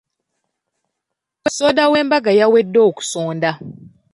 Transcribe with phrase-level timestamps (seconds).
[1.55, 3.49] Soda w’embaga yawedde okusonda?